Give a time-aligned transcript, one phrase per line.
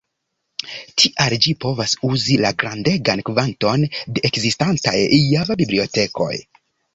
[1.01, 3.85] Tial ĝi povas uzi la grandegan kvanton
[4.17, 4.97] de ekzistantaj
[5.35, 6.33] Java-bibliotekoj.